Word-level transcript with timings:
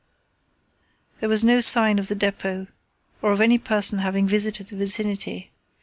There 1.19 1.29
was 1.29 1.43
no 1.43 1.59
sign 1.59 1.99
of 1.99 2.07
the 2.07 2.15
depot 2.15 2.65
or 3.21 3.31
of 3.31 3.39
any 3.39 3.59
person 3.59 3.99
having 3.99 4.27
visited 4.27 4.65
the 4.65 4.75
vicinity. 4.75 5.51